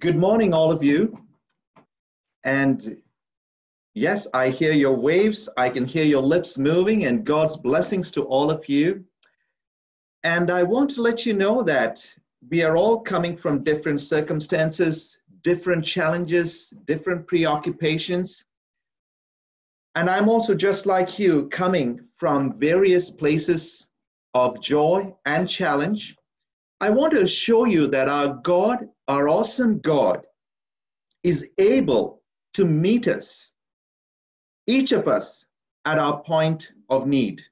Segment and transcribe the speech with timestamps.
[0.00, 1.18] Good morning, all of you.
[2.44, 3.02] And
[3.94, 5.48] yes, I hear your waves.
[5.56, 9.04] I can hear your lips moving, and God's blessings to all of you.
[10.22, 12.08] And I want to let you know that
[12.48, 18.44] we are all coming from different circumstances, different challenges, different preoccupations.
[19.96, 23.88] And I'm also just like you, coming from various places
[24.34, 26.14] of joy and challenge.
[26.80, 30.24] I want to show you that our God, our awesome God,
[31.22, 32.22] is able
[32.52, 33.54] to meet us,
[34.66, 35.46] each of us,
[35.84, 37.42] at our point of need.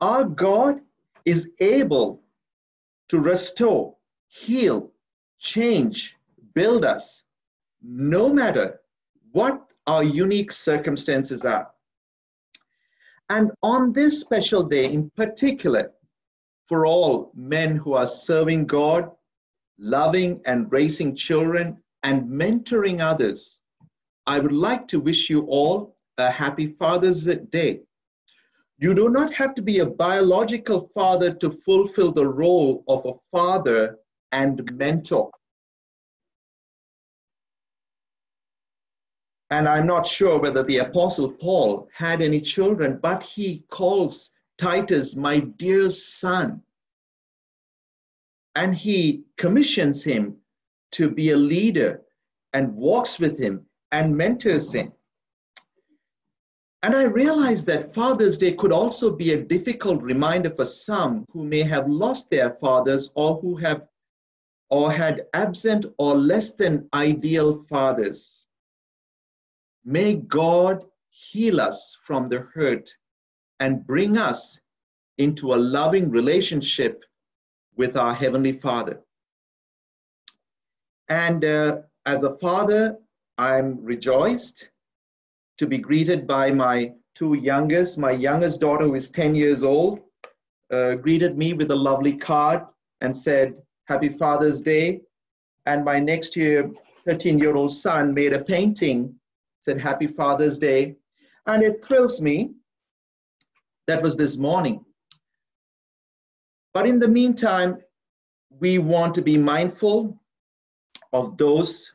[0.00, 0.80] Our God
[1.24, 2.22] is able
[3.08, 3.96] to restore,
[4.28, 4.92] heal,
[5.38, 6.16] change,
[6.54, 7.24] build us,
[7.82, 8.80] no matter
[9.32, 11.70] what our unique circumstances are.
[13.30, 15.92] And on this special day in particular,
[16.66, 19.10] for all men who are serving God,
[19.78, 23.60] loving and raising children, and mentoring others,
[24.26, 27.80] I would like to wish you all a happy Father's Day.
[28.78, 33.14] You do not have to be a biological father to fulfill the role of a
[33.30, 33.98] father
[34.32, 35.30] and mentor.
[39.50, 45.14] And I'm not sure whether the Apostle Paul had any children, but he calls Titus,
[45.14, 46.62] my dear son.
[48.56, 50.36] And he commissions him
[50.92, 52.02] to be a leader
[52.52, 54.92] and walks with him and mentors him.
[56.82, 61.44] And I realized that Father's Day could also be a difficult reminder for some who
[61.44, 63.86] may have lost their fathers or who have
[64.70, 68.46] or had absent or less than ideal fathers.
[69.84, 72.90] May God heal us from the hurt
[73.60, 74.60] and bring us
[75.18, 77.04] into a loving relationship
[77.76, 79.00] with our Heavenly Father.
[81.08, 82.96] And uh, as a father,
[83.38, 84.70] I'm rejoiced
[85.58, 87.98] to be greeted by my two youngest.
[87.98, 90.00] My youngest daughter, who is 10 years old,
[90.72, 92.62] uh, greeted me with a lovely card
[93.00, 93.54] and said,
[93.86, 95.00] Happy Father's Day.
[95.66, 96.70] And my next year,
[97.06, 99.14] 13 year old son made a painting,
[99.60, 100.96] said, Happy Father's Day.
[101.46, 102.52] And it thrills me
[103.86, 104.84] that was this morning.
[106.74, 107.78] But in the meantime,
[108.50, 110.20] we want to be mindful
[111.12, 111.92] of those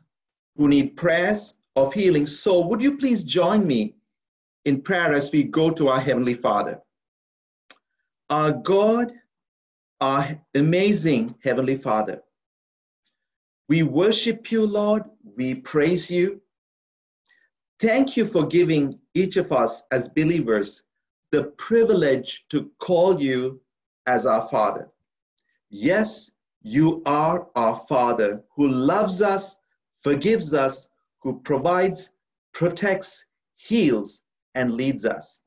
[0.56, 2.26] who need prayers of healing.
[2.26, 3.96] So, would you please join me
[4.64, 6.80] in prayer as we go to our Heavenly Father?
[8.30, 9.12] Our God,
[10.00, 12.22] our amazing Heavenly Father,
[13.68, 15.04] we worship you, Lord.
[15.36, 16.42] We praise you.
[17.80, 20.84] Thank you for giving each of us as believers
[21.32, 23.62] the privilege to call you
[24.10, 24.90] as our Father.
[25.70, 26.32] Yes,
[26.62, 29.56] you are our Father who loves us,
[30.02, 30.88] forgives us,
[31.20, 32.12] who provides,
[32.52, 33.24] protects,
[33.56, 34.24] heals,
[34.56, 35.40] and leads us.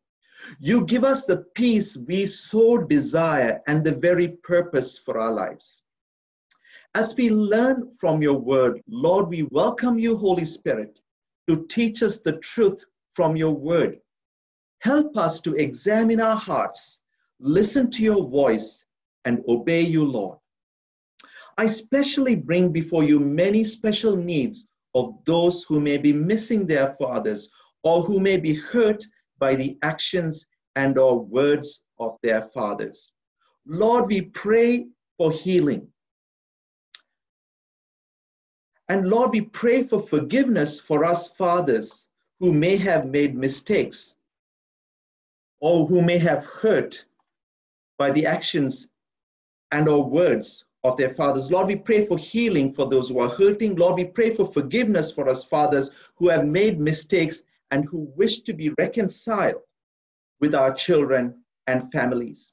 [0.60, 5.82] You give us the peace we so desire and the very purpose for our lives.
[6.94, 11.00] As we learn from your word, Lord, we welcome you, Holy Spirit,
[11.48, 13.98] to teach us the truth from your word
[14.82, 17.00] Help us to examine our hearts,
[17.42, 18.84] listen to your voice,
[19.24, 20.38] and obey you, Lord.
[21.58, 26.90] I specially bring before you many special needs of those who may be missing their
[26.94, 27.50] fathers
[27.82, 29.04] or who may be hurt
[29.38, 33.12] by the actions and or words of their fathers.
[33.66, 34.86] Lord, we pray
[35.16, 35.86] for healing.
[38.88, 42.08] And Lord, we pray for forgiveness for us fathers
[42.40, 44.14] who may have made mistakes
[45.60, 47.04] or who may have hurt
[48.02, 48.88] by the actions
[49.70, 51.52] and or words of their fathers.
[51.52, 53.76] Lord, we pray for healing for those who are hurting.
[53.76, 58.40] Lord, we pray for forgiveness for us fathers who have made mistakes and who wish
[58.40, 59.62] to be reconciled
[60.40, 62.52] with our children and families.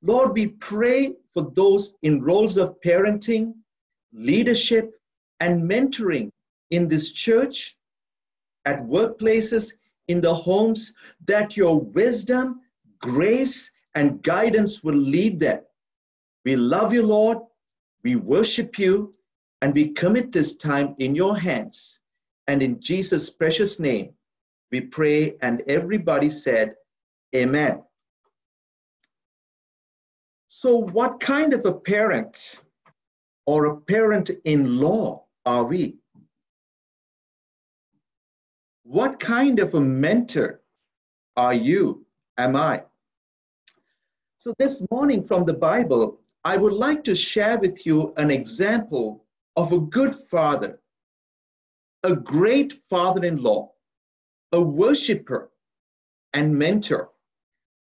[0.00, 3.52] Lord, we pray for those in roles of parenting,
[4.14, 4.98] leadership,
[5.40, 6.30] and mentoring
[6.70, 7.76] in this church,
[8.64, 9.74] at workplaces,
[10.08, 10.94] in the homes,
[11.26, 12.62] that your wisdom,
[12.98, 15.60] grace, and guidance will lead them.
[16.44, 17.38] We love you, Lord.
[18.02, 19.14] We worship you,
[19.62, 22.00] and we commit this time in your hands.
[22.46, 24.12] And in Jesus' precious name,
[24.72, 26.74] we pray, and everybody said,
[27.34, 27.82] Amen.
[30.48, 32.60] So, what kind of a parent
[33.46, 35.96] or a parent in law are we?
[38.82, 40.60] What kind of a mentor
[41.36, 42.04] are you?
[42.38, 42.82] Am I?
[44.40, 49.26] So, this morning from the Bible, I would like to share with you an example
[49.54, 50.80] of a good father,
[52.04, 53.72] a great father in law,
[54.52, 55.50] a worshiper,
[56.32, 57.10] and mentor.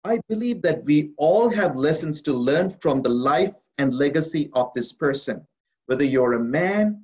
[0.05, 4.71] I believe that we all have lessons to learn from the life and legacy of
[4.73, 5.45] this person,
[5.87, 7.03] whether you're a man,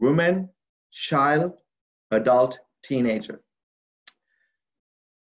[0.00, 0.50] woman,
[0.90, 1.62] child,
[2.10, 3.40] adult, teenager.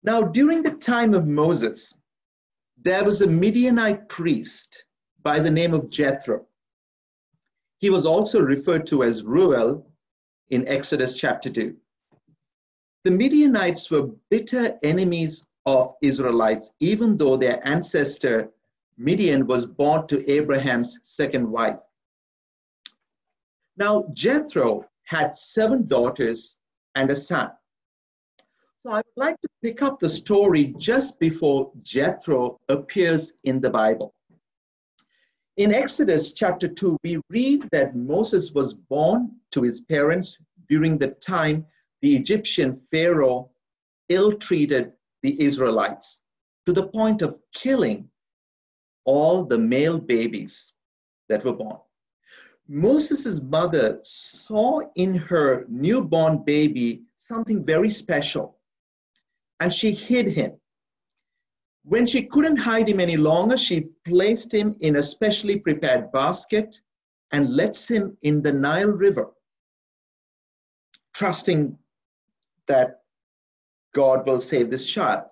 [0.02, 1.92] Now, during the time of Moses,
[2.84, 4.84] there was a Midianite priest
[5.22, 6.46] by the name of Jethro.
[7.78, 9.86] He was also referred to as Reuel
[10.50, 11.76] in Exodus chapter 2.
[13.04, 18.50] The Midianites were bitter enemies of Israelites, even though their ancestor
[18.96, 21.78] Midian was born to Abraham's second wife.
[23.76, 26.58] Now, Jethro had seven daughters
[26.94, 27.50] and a son.
[28.84, 33.70] So I would like to pick up the story just before Jethro appears in the
[33.70, 34.12] Bible.
[35.56, 40.36] In Exodus chapter 2, we read that Moses was born to his parents
[40.68, 41.64] during the time
[42.00, 43.50] the Egyptian Pharaoh
[44.08, 44.92] ill treated
[45.22, 46.20] the Israelites
[46.66, 48.10] to the point of killing
[49.04, 50.72] all the male babies
[51.28, 51.78] that were born.
[52.66, 58.58] Moses' mother saw in her newborn baby something very special,
[59.62, 60.52] and she hid him.
[61.84, 66.80] When she couldn't hide him any longer, she placed him in a specially prepared basket
[67.30, 69.30] and lets him in the Nile River,
[71.14, 71.78] trusting
[72.66, 73.02] that
[73.94, 75.22] God will save this child.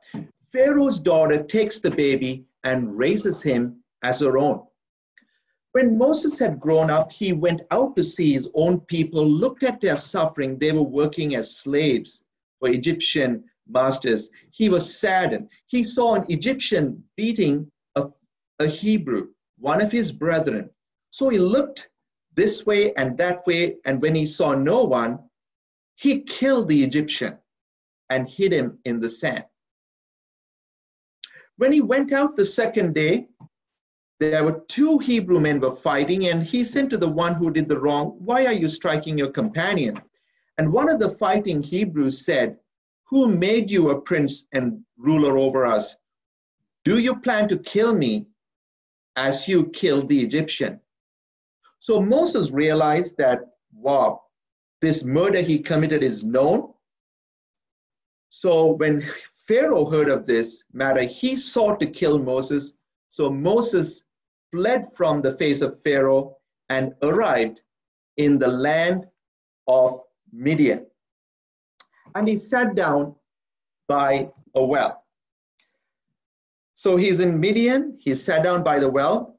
[0.52, 4.62] Pharaoh's daughter takes the baby and raises him as her own.
[5.72, 9.80] When Moses had grown up, he went out to see his own people, looked at
[9.80, 10.56] their suffering.
[10.56, 12.22] They were working as slaves
[12.60, 14.28] for Egyptian masters.
[14.50, 15.48] He was saddened.
[15.66, 18.06] He saw an Egyptian beating a,
[18.58, 19.28] a Hebrew,
[19.58, 20.70] one of his brethren.
[21.10, 21.88] So he looked
[22.34, 25.18] this way and that way, and when he saw no one,
[25.96, 27.36] he killed the Egyptian
[28.08, 29.44] and hid him in the sand.
[31.56, 33.28] When he went out the second day,
[34.18, 37.68] there were two Hebrew men were fighting, and he said to the one who did
[37.68, 40.00] the wrong, Why are you striking your companion?
[40.58, 42.58] And one of the fighting Hebrews said,
[43.10, 45.96] Who made you a prince and ruler over us?
[46.84, 48.26] Do you plan to kill me
[49.16, 50.80] as you killed the Egyptian?
[51.78, 53.40] So Moses realized that,
[53.72, 54.22] wow,
[54.80, 56.72] this murder he committed is known.
[58.28, 59.02] So when
[59.48, 62.72] Pharaoh heard of this matter, he sought to kill Moses.
[63.08, 64.04] So Moses
[64.52, 66.36] fled from the face of Pharaoh
[66.68, 67.62] and arrived
[68.18, 69.06] in the land
[69.66, 70.00] of
[70.32, 70.86] Midian.
[72.14, 73.14] And he sat down
[73.88, 75.04] by a well.
[76.74, 79.38] So he's in Midian, he sat down by the well.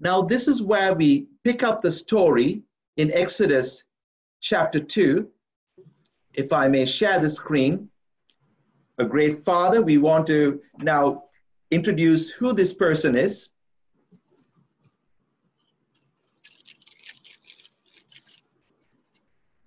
[0.00, 2.62] Now, this is where we pick up the story
[2.96, 3.84] in Exodus
[4.40, 5.28] chapter 2.
[6.34, 7.88] If I may share the screen
[8.98, 9.80] a great father.
[9.82, 11.24] We want to now
[11.70, 13.48] introduce who this person is.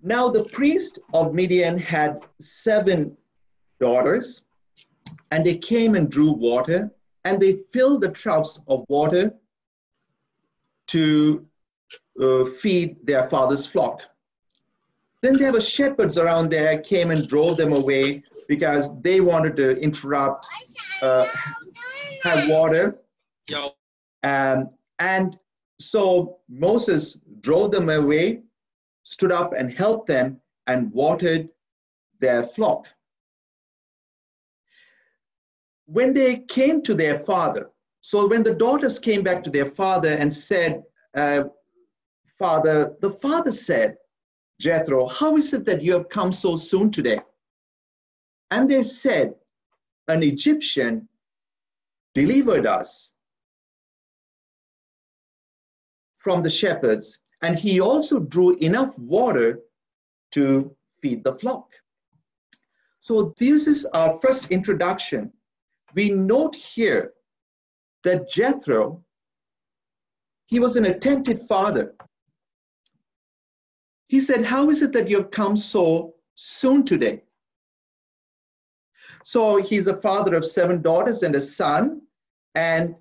[0.02, 3.16] Now, the priest of Midian had seven
[3.80, 4.42] daughters,
[5.30, 6.90] and they came and drew water,
[7.24, 9.32] and they filled the troughs of water
[10.88, 11.46] to
[12.20, 14.02] uh, feed their father's flock.
[15.20, 19.78] Then there were shepherds around there came and drove them away because they wanted to
[19.78, 20.48] interrupt,
[21.00, 21.28] uh,
[22.24, 22.98] have water.
[24.24, 25.38] Um, and
[25.78, 28.42] so Moses drove them away,
[29.04, 31.48] stood up and helped them and watered
[32.20, 32.86] their flock.
[35.86, 40.10] When they came to their father, so when the daughters came back to their father
[40.10, 40.82] and said,
[41.14, 41.44] uh,
[42.38, 43.96] Father, the father said,
[44.58, 47.20] Jethro, how is it that you have come so soon today?
[48.50, 49.34] And they said,
[50.08, 51.08] An Egyptian
[52.14, 53.12] delivered us
[56.18, 59.60] from the shepherds, and he also drew enough water
[60.32, 61.68] to feed the flock.
[63.00, 65.32] So, this is our first introduction.
[65.94, 67.12] We note here
[68.04, 69.04] that Jethro,
[70.46, 71.94] he was an attentive father.
[74.06, 77.22] He said, How is it that you have come so soon today?
[79.24, 82.02] So he's a father of seven daughters and a son.
[82.54, 82.94] And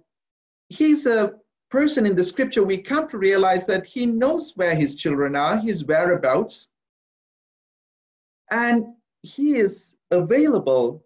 [0.69, 1.33] he's a
[1.71, 5.57] person in the scripture we come to realize that he knows where his children are,
[5.57, 6.67] his whereabouts.
[8.51, 8.85] And
[9.23, 11.05] he is available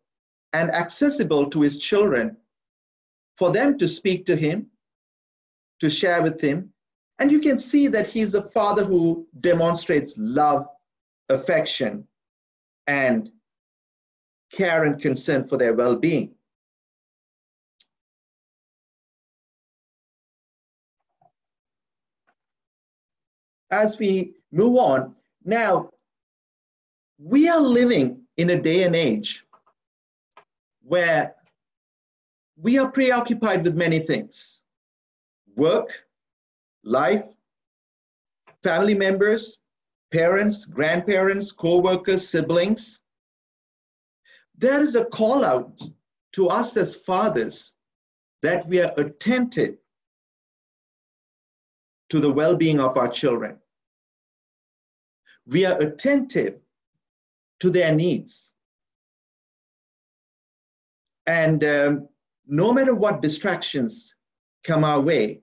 [0.53, 2.35] and accessible to his children
[3.35, 4.67] for them to speak to him,
[5.79, 6.73] to share with him,
[7.19, 10.67] And you can see that he's a father who demonstrates love,
[11.29, 12.07] affection,
[12.87, 13.31] and
[14.51, 16.34] care and concern for their well being.
[23.71, 25.89] As we move on, now
[27.17, 29.45] we are living in a day and age
[30.81, 31.35] where
[32.57, 34.61] we are preoccupied with many things
[35.55, 35.89] work,
[36.83, 37.25] life,
[38.61, 39.57] family members,
[40.11, 43.01] parents, grandparents, co workers, siblings.
[44.57, 45.81] There is a call out
[46.33, 47.73] to us as fathers
[48.41, 49.77] that we are attentive
[52.15, 53.57] to the well being of our children.
[55.45, 56.55] We are attentive
[57.59, 58.53] to their needs.
[61.27, 62.07] And um,
[62.47, 64.15] no matter what distractions
[64.63, 65.41] come our way,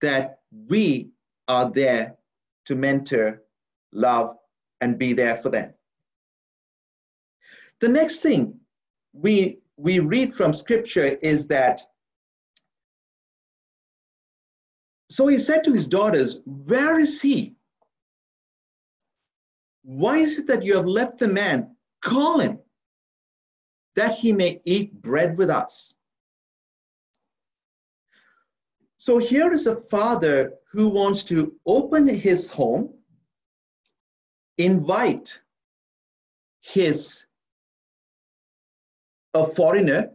[0.00, 0.38] that
[0.68, 1.10] we
[1.48, 2.14] are there
[2.66, 3.42] to mentor,
[3.92, 4.36] love,
[4.80, 5.74] and be there for them.
[7.80, 8.60] The next thing
[9.12, 11.80] we, we read from scripture is that
[15.18, 17.56] so he said to his daughters, Where is he?
[19.82, 21.74] Why is it that you have left the man?
[22.02, 22.60] Call him,
[23.96, 25.92] that he may eat bread with us.
[28.98, 32.94] So here is a father who wants to open his home,
[34.56, 35.40] invite
[36.60, 37.26] his
[39.34, 40.12] a foreigner,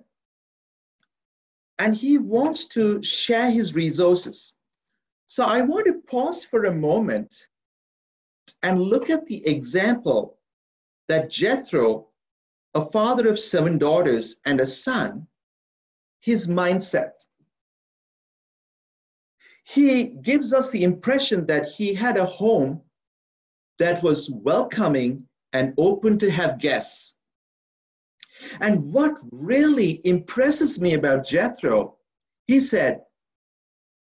[1.77, 4.53] and he wants to share his resources.
[5.33, 7.47] So I want to pause for a moment
[8.61, 10.37] and look at the example
[11.07, 12.09] that Jethro,
[12.75, 15.25] a father of seven daughters and a son,
[16.19, 17.13] his mindset
[19.63, 22.81] he gives us the impression that he had a home
[23.79, 27.15] that was welcoming and open to have guests.
[28.59, 31.97] And what really impresses me about Jethro,
[32.45, 33.01] he said,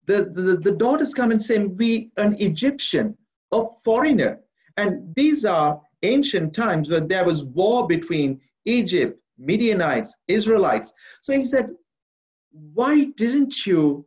[0.07, 3.17] the, the, the daughters come and say, We, an Egyptian,
[3.53, 4.41] a foreigner.
[4.77, 10.93] And these are ancient times where there was war between Egypt, Midianites, Israelites.
[11.21, 11.71] So he said,
[12.51, 14.07] Why didn't you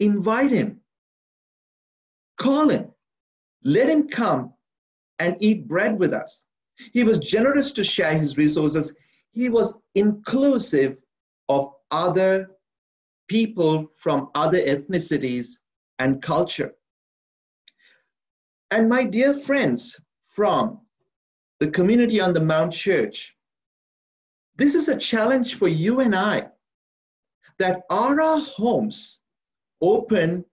[0.00, 0.80] invite him?
[2.38, 2.88] Call him.
[3.64, 4.52] Let him come
[5.18, 6.44] and eat bread with us.
[6.92, 8.92] He was generous to share his resources.
[9.30, 10.96] He was inclusive
[11.48, 12.50] of other
[13.32, 15.56] people from other ethnicities
[15.98, 16.74] and culture.
[18.70, 20.82] And my dear friends from
[21.58, 23.34] the community on the Mount Church,
[24.56, 26.48] this is a challenge for you and I
[27.58, 29.20] that are our homes
[29.80, 30.44] open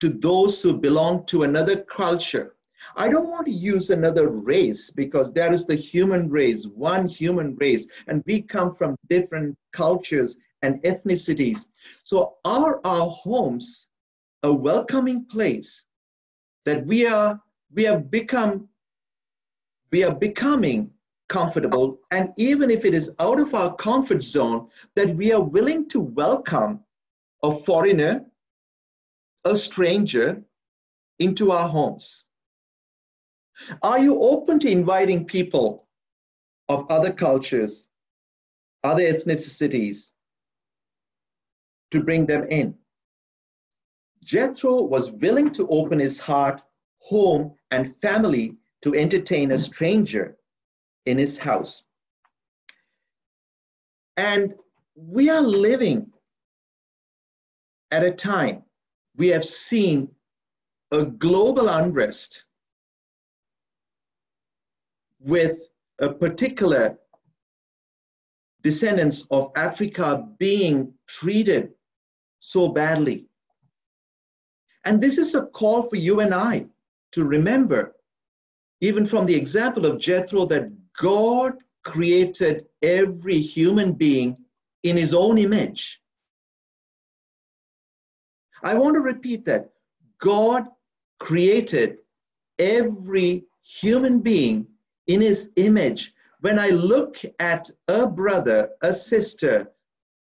[0.00, 2.56] to those who belong to another culture.
[2.94, 7.56] I don't want to use another race because there is the human race, one human
[7.56, 11.66] race, and we come from different cultures and ethnicities.
[12.02, 13.86] So, are our homes
[14.42, 15.84] a welcoming place
[16.64, 17.40] that we are
[17.74, 18.68] we have become
[19.90, 20.90] we are becoming
[21.28, 25.88] comfortable and even if it is out of our comfort zone that we are willing
[25.88, 26.80] to welcome
[27.42, 28.24] a foreigner
[29.44, 30.42] a stranger
[31.18, 32.24] into our homes?
[33.82, 35.86] Are you open to inviting people
[36.68, 37.88] of other cultures,
[38.84, 40.12] other ethnicities,
[41.90, 42.74] to bring them in?
[44.22, 46.62] Jethro was willing to open his heart,
[46.98, 50.36] home, and family to entertain a stranger
[51.06, 51.84] in his house.
[54.16, 54.54] And
[54.94, 56.12] we are living
[57.90, 58.64] at a time
[59.16, 60.08] we have seen
[60.92, 62.44] a global unrest
[65.20, 65.68] with
[65.98, 66.98] a particular
[68.62, 71.70] descendants of Africa being treated
[72.40, 73.26] so badly.
[74.84, 76.66] And this is a call for you and I
[77.12, 77.94] to remember,
[78.80, 81.54] even from the example of Jethro, that God
[81.84, 84.38] created every human being
[84.82, 86.00] in his own image.
[88.62, 89.70] I want to repeat that.
[90.20, 90.68] God
[91.18, 91.98] created
[92.58, 94.66] every human being
[95.06, 96.14] in his image.
[96.40, 99.70] When I look at a brother, a sister,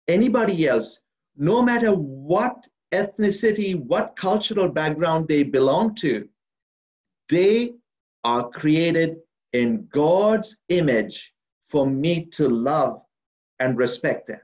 [0.09, 1.01] anybody else,
[1.37, 6.29] no matter what ethnicity, what cultural background they belong to,
[7.29, 7.75] they
[8.25, 9.17] are created
[9.53, 13.03] in God's image for me to love
[13.59, 14.41] and respect them.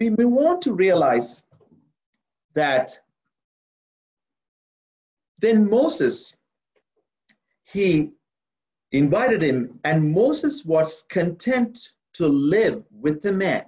[0.00, 1.44] we want to realize
[2.54, 2.98] that
[5.38, 6.36] then Moses,
[7.64, 8.10] he
[8.92, 13.64] invited him, and Moses was content to live with the man.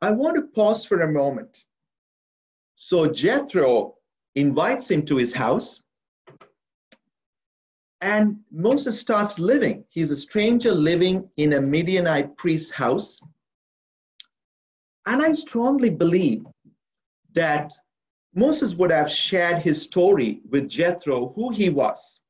[0.00, 1.64] I want to pause for a moment.
[2.76, 3.94] So Jethro
[4.34, 5.80] invites him to his house,
[8.00, 9.84] and Moses starts living.
[9.88, 13.20] He's a stranger living in a Midianite priest's house.
[15.06, 16.44] And I strongly believe
[17.34, 17.72] that
[18.34, 22.20] Moses would have shared his story with Jethro, who he was.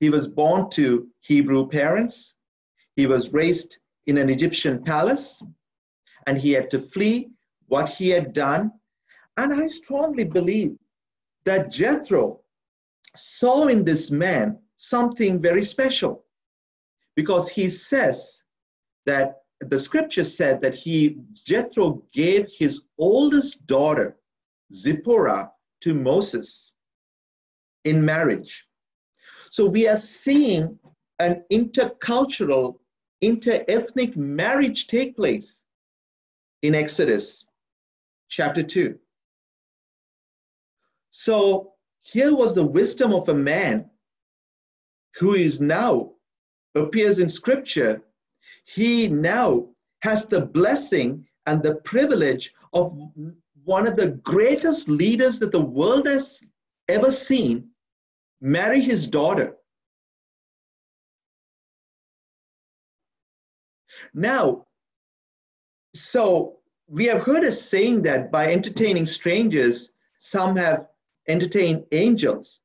[0.00, 2.34] He was born to Hebrew parents.
[2.96, 5.42] He was raised in an Egyptian palace
[6.26, 7.30] and he had to flee
[7.66, 8.72] what he had done.
[9.36, 10.76] And I strongly believe
[11.44, 12.40] that Jethro
[13.16, 16.24] saw in this man something very special
[17.16, 18.42] because he says
[19.06, 24.16] that the scripture said that he Jethro gave his oldest daughter
[24.72, 25.50] Zipporah
[25.82, 26.72] to Moses
[27.84, 28.66] in marriage.
[29.50, 30.78] So we are seeing
[31.20, 32.78] an intercultural,
[33.24, 35.64] interethnic marriage take place
[36.62, 37.44] in Exodus
[38.28, 38.98] chapter 2.
[41.10, 43.88] So here was the wisdom of a man
[45.16, 46.12] who is now
[46.74, 48.02] appears in scripture.
[48.64, 49.68] He now
[50.02, 52.96] has the blessing and the privilege of
[53.64, 56.44] one of the greatest leaders that the world has
[56.88, 57.68] ever seen
[58.40, 59.56] marry his daughter.
[64.12, 64.66] Now,
[65.94, 70.88] so we have heard a saying that by entertaining strangers, some have
[71.28, 72.60] entertained angels.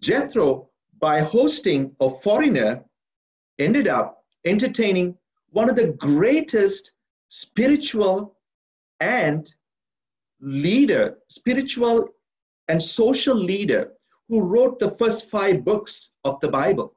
[0.00, 2.84] Jethro, by hosting a foreigner,
[3.58, 5.16] ended up entertaining
[5.50, 6.92] one of the greatest
[7.28, 8.36] spiritual
[9.00, 9.52] and
[10.40, 12.08] leader, spiritual
[12.68, 13.92] and social leader
[14.28, 16.94] who wrote the first five books of the Bible.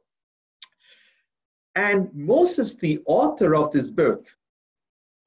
[1.75, 4.25] And Moses, the author of this book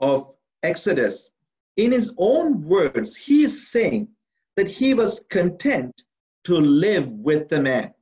[0.01, 1.31] of Exodus,
[1.77, 4.09] in his own words, he is saying
[4.57, 6.05] that he was content
[6.45, 7.93] to live with the man.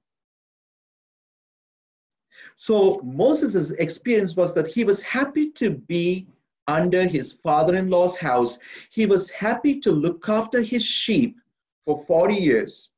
[2.57, 6.27] So Moses' experience was that he was happy to be
[6.69, 8.59] under his father in law's house.
[8.91, 11.37] He was happy to look after his sheep
[11.81, 12.91] for 40 years.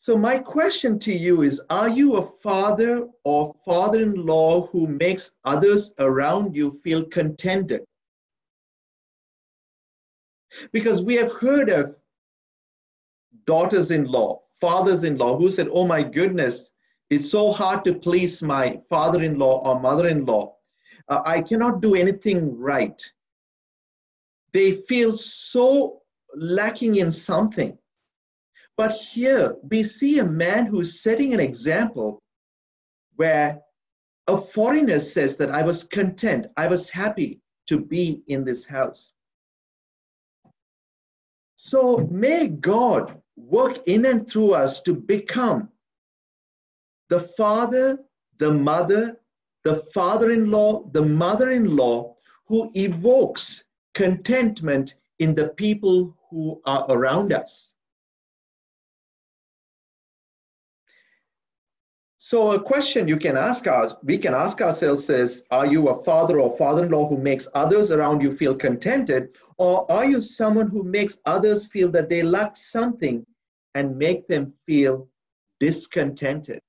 [0.00, 4.86] So, my question to you is Are you a father or father in law who
[4.86, 7.84] makes others around you feel contented?
[10.72, 11.96] Because we have heard of
[13.44, 16.70] daughters in law, fathers in law who said, Oh my goodness,
[17.10, 20.54] it's so hard to please my father in law or mother in law.
[21.08, 23.02] Uh, I cannot do anything right.
[24.52, 26.02] They feel so
[26.36, 27.76] lacking in something.
[28.78, 32.22] But here we see a man who's setting an example
[33.16, 33.60] where
[34.28, 39.12] a foreigner says that I was content, I was happy to be in this house.
[41.56, 45.70] So may God work in and through us to become
[47.08, 47.98] the father,
[48.38, 49.18] the mother,
[49.64, 52.14] the father in law, the mother in law
[52.46, 53.64] who evokes
[53.94, 57.74] contentment in the people who are around us.
[62.30, 66.04] So a question you can ask us, we can ask ourselves is, are you a
[66.04, 69.38] father or father-in-law who makes others around you feel contented?
[69.56, 73.24] Or are you someone who makes others feel that they lack something
[73.74, 75.08] and make them feel
[75.58, 76.60] discontented?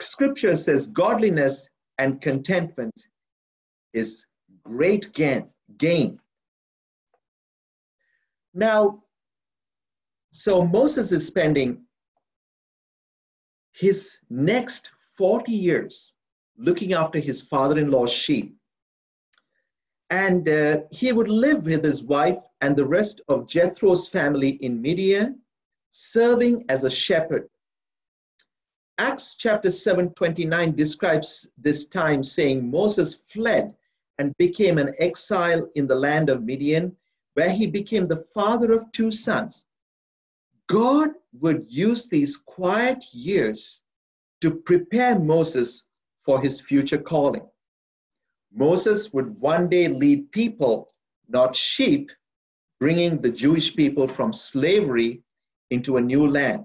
[0.00, 3.06] Scripture says godliness and contentment
[3.92, 4.26] is
[4.64, 5.46] great gain.
[5.78, 6.18] gain.
[8.54, 9.04] Now,
[10.32, 11.84] so Moses is spending
[13.74, 16.12] his next 40 years
[16.56, 18.56] looking after his father in law's sheep.
[20.10, 24.80] And uh, he would live with his wife and the rest of Jethro's family in
[24.80, 25.40] Midian,
[25.90, 27.48] serving as a shepherd.
[28.98, 33.74] Acts chapter 7 29 describes this time saying Moses fled
[34.18, 36.96] and became an exile in the land of Midian,
[37.32, 39.66] where he became the father of two sons.
[40.68, 43.80] God would use these quiet years
[44.40, 45.84] to prepare Moses
[46.24, 47.46] for his future calling.
[48.52, 50.88] Moses would one day lead people,
[51.28, 52.10] not sheep,
[52.78, 55.22] bringing the Jewish people from slavery
[55.70, 56.64] into a new land.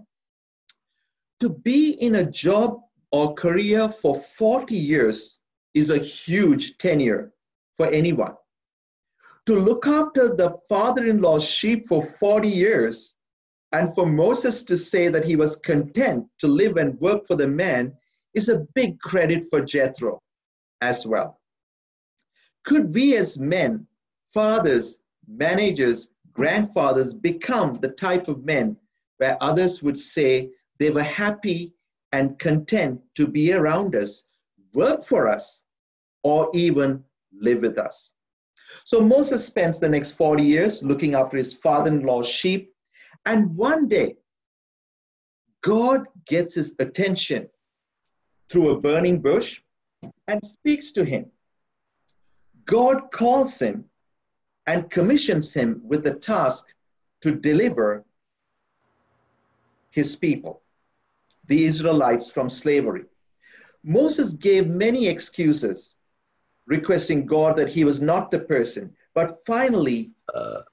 [1.40, 2.82] To be in a job
[3.12, 5.40] or career for 40 years
[5.74, 7.34] is a huge tenure
[7.76, 8.36] for anyone.
[9.46, 13.16] to look after the father in law's sheep for 40 years,
[13.72, 17.48] and for Moses to say that he was content to live and work for the
[17.48, 17.94] man
[18.34, 20.22] is a big credit for Jethro
[20.82, 21.40] as well.
[22.64, 23.88] Could we as men,
[24.34, 28.78] fathers, managers, grandfathers become the type of men
[29.18, 31.74] where others would say they were happy
[32.12, 34.24] and content to be around us,
[34.74, 35.64] work for us,
[36.24, 37.04] or even
[37.34, 38.12] live with us?
[38.86, 42.74] So Moses spends the next 40 years looking after his father in law's sheep.
[43.30, 44.16] And one day,
[45.62, 47.48] God gets his attention
[48.50, 49.62] through a burning bush
[50.28, 51.28] and speaks to him.
[52.66, 53.86] God calls him
[54.66, 56.74] and commissions him with the task
[57.22, 58.04] to deliver
[59.92, 60.64] his people,
[61.46, 63.04] the Israelites, from slavery.
[63.84, 65.96] Moses gave many excuses,
[66.66, 70.10] requesting God that he was not the person, but finally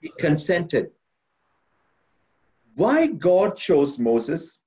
[0.01, 0.91] he consented.
[2.77, 4.59] Why God chose Moses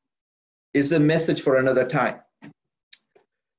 [0.73, 2.19] is a message for another time.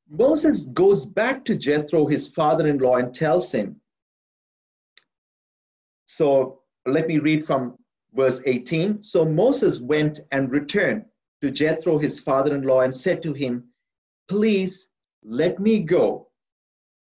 [0.09, 3.81] Moses goes back to Jethro, his father in law, and tells him.
[6.07, 7.79] So let me read from
[8.13, 9.05] verse 18.
[9.05, 11.05] So Moses went and returned
[11.43, 13.69] to Jethro, his father in law, and said to him,
[14.29, 14.89] Please
[15.23, 16.27] let me go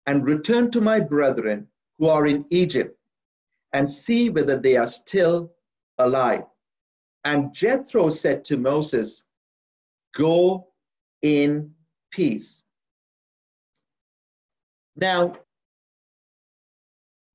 [0.05, 1.67] and return to my brethren
[1.99, 2.97] who are in Egypt
[3.73, 5.51] and see whether they are still
[5.97, 6.45] alive.
[7.25, 9.23] And Jethro said to Moses,
[10.13, 10.67] Go
[11.23, 11.73] in
[12.11, 12.61] peace.
[14.95, 15.35] Now,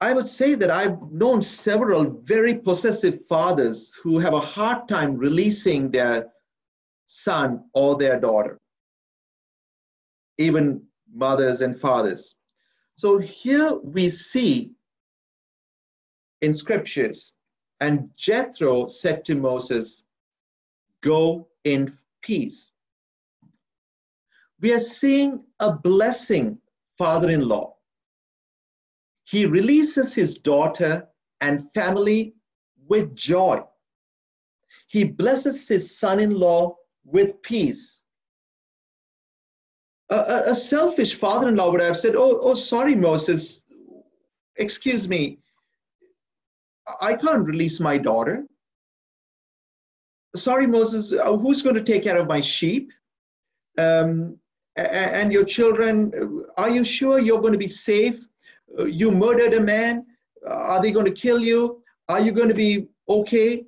[0.00, 5.16] I would say that I've known several very possessive fathers who have a hard time
[5.16, 6.28] releasing their
[7.06, 8.58] son or their daughter,
[10.38, 12.36] even mothers and fathers.
[12.96, 14.72] So here we see
[16.40, 17.34] in scriptures,
[17.80, 20.02] and Jethro said to Moses,
[21.02, 22.72] Go in peace.
[24.60, 26.58] We are seeing a blessing
[26.98, 27.76] father in law.
[29.24, 31.08] He releases his daughter
[31.40, 32.34] and family
[32.86, 33.62] with joy.
[34.88, 38.02] He blesses his son in law with peace.
[40.10, 43.62] A, a, a selfish father in law would have said, oh, oh, sorry, Moses,
[44.56, 45.38] excuse me,
[47.00, 48.46] I can't release my daughter.
[50.36, 52.92] Sorry, Moses, uh, who's going to take care of my sheep?
[53.78, 54.38] Um,
[54.76, 58.18] and your children, are you sure you're going to be safe?
[58.78, 60.06] Uh, you murdered a man.
[60.46, 61.82] Are they going to kill you?
[62.08, 63.64] Are you going to be okay?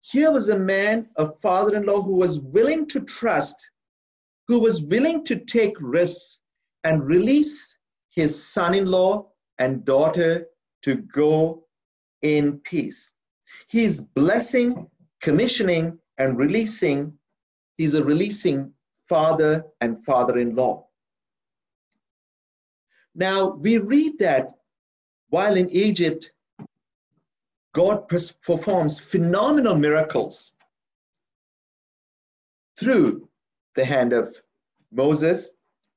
[0.00, 3.70] Here was a man, a father in law, who was willing to trust,
[4.48, 6.40] who was willing to take risks
[6.84, 7.76] and release
[8.10, 10.46] his son in law and daughter
[10.82, 11.64] to go
[12.22, 13.12] in peace.
[13.68, 14.86] He's blessing,
[15.20, 17.12] commissioning, and releasing.
[17.76, 18.72] He's a releasing
[19.08, 20.86] father and father in law.
[23.14, 24.50] Now, we read that
[25.30, 26.32] while in Egypt,
[27.72, 30.52] God performs phenomenal miracles
[32.78, 33.28] through
[33.74, 34.34] the hand of
[34.92, 35.50] Moses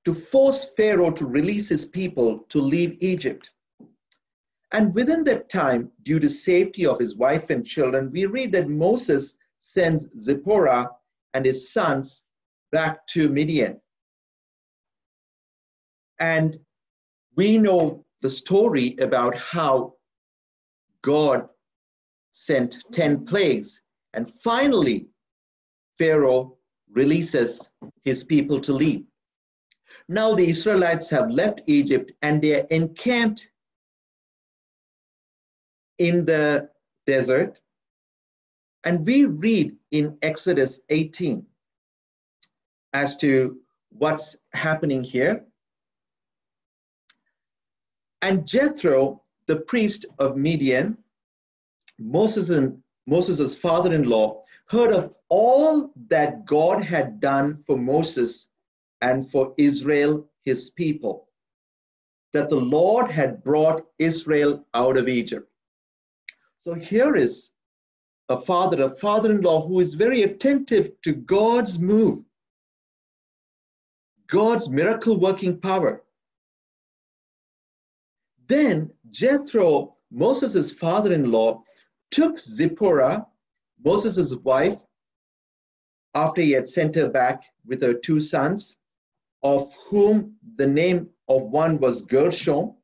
[0.05, 3.51] to force Pharaoh to release his people to leave Egypt.
[4.73, 8.67] And within that time, due to safety of his wife and children, we read that
[8.67, 10.89] Moses sends Zipporah
[11.35, 12.25] and his sons
[12.71, 13.79] back to Midian.
[16.19, 16.57] And
[17.35, 19.93] we know the story about how
[21.03, 21.47] God
[22.31, 23.79] sent 10 plagues.
[24.15, 25.07] And finally,
[25.99, 26.57] Pharaoh
[26.91, 27.69] releases
[28.03, 29.05] his people to leave.
[30.09, 33.51] Now the Israelites have left Egypt and they are encamped
[35.97, 36.69] in the
[37.05, 37.59] desert.
[38.83, 41.45] And we read in Exodus 18
[42.93, 43.57] as to
[43.89, 45.45] what's happening here.
[48.21, 50.97] And Jethro, the priest of Midian,
[51.99, 58.47] Moses and Moses' father-in-law, heard of all that God had done for Moses
[59.01, 61.27] and for Israel, his people,
[62.31, 65.52] that the Lord had brought Israel out of Egypt.
[66.63, 67.49] So here is
[68.29, 72.23] a father, a father-in-law who is very attentive to God's move
[74.27, 76.03] God's miracle working power.
[78.47, 81.63] Then Jethro, Moses' father in law,
[82.11, 83.27] took Zipporah,
[83.83, 84.79] Moses' wife,
[86.15, 88.77] after he had sent her back with her two sons,
[89.43, 92.75] of whom the name of one was Gershom,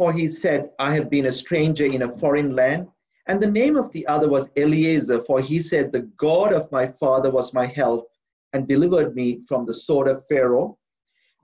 [0.00, 2.88] for he said, I have been a stranger in a foreign land.
[3.26, 6.86] And the name of the other was Eliezer, for he said, The God of my
[6.86, 8.08] father was my help
[8.54, 10.78] and delivered me from the sword of Pharaoh.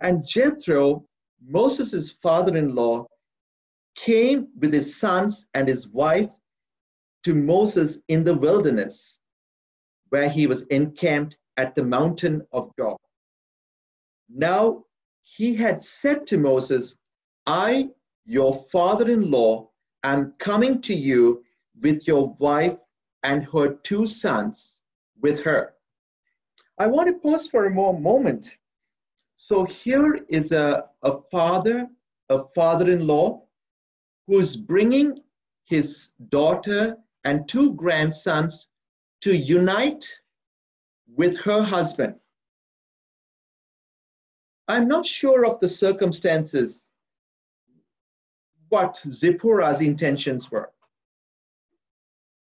[0.01, 1.07] And Jethro,
[1.47, 3.05] Moses' father in law,
[3.95, 6.31] came with his sons and his wife
[7.25, 9.19] to Moses in the wilderness,
[10.09, 12.97] where he was encamped at the mountain of God.
[14.31, 14.87] Now
[15.21, 16.95] he had said to Moses,
[17.47, 17.91] I,
[18.27, 19.71] your father in law,
[20.03, 21.43] am coming to you
[21.81, 22.77] with your wife
[23.23, 24.83] and her two sons
[25.21, 25.75] with her.
[26.79, 28.57] I want to pause for a more moment.
[29.37, 31.89] So here is a, a father,
[32.29, 33.45] a father in law,
[34.27, 35.21] who's bringing
[35.65, 38.69] his daughter and two grandsons
[39.21, 40.07] to unite
[41.15, 42.15] with her husband.
[44.69, 46.86] I'm not sure of the circumstances,
[48.77, 50.71] what Zipporah's intentions were.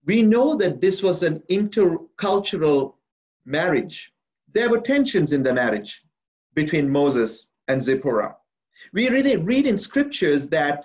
[0.06, 2.96] We know that this was an intercultural
[3.46, 4.12] marriage.
[4.54, 6.04] There were tensions in the marriage
[6.54, 8.36] between Moses and Zipporah.
[8.92, 10.84] We really read in scriptures that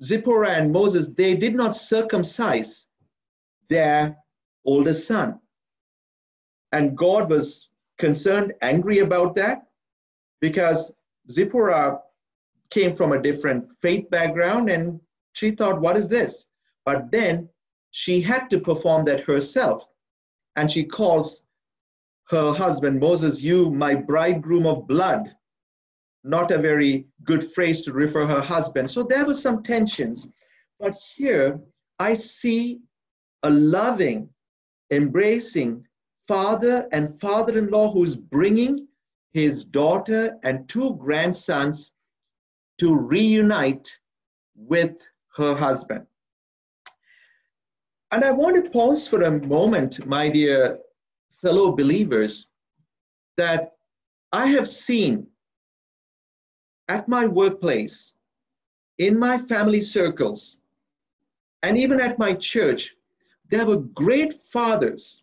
[0.00, 2.86] Zipporah and Moses, they did not circumcise
[3.68, 4.16] their
[4.64, 5.40] oldest son.
[6.70, 9.66] And God was concerned, angry about that,
[10.40, 10.92] because
[11.28, 11.98] Zipporah
[12.70, 15.00] came from a different faith background and
[15.32, 16.46] she thought, what is this?
[16.84, 17.48] But then
[17.90, 19.86] she had to perform that herself.
[20.56, 21.44] And she calls
[22.28, 25.34] her husband, Moses, you, my bridegroom of blood.
[26.22, 28.90] Not a very good phrase to refer her husband.
[28.90, 30.28] So there were some tensions.
[30.78, 31.60] But here
[31.98, 32.80] I see
[33.42, 34.28] a loving,
[34.90, 35.86] embracing
[36.28, 38.86] father and father in law who's bringing
[39.32, 41.92] his daughter and two grandsons
[42.80, 43.94] to reunite
[44.56, 46.06] with her husband.
[48.10, 50.78] And I want to pause for a moment, my dear
[51.30, 52.48] fellow believers,
[53.36, 53.74] that
[54.32, 55.26] I have seen
[56.88, 58.12] at my workplace,
[58.96, 60.56] in my family circles,
[61.62, 62.96] and even at my church,
[63.50, 65.22] there were great fathers